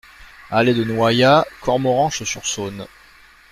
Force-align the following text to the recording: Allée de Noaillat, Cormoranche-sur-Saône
Allée 0.49 0.73
de 0.73 0.83
Noaillat, 0.83 1.45
Cormoranche-sur-Saône 1.61 2.87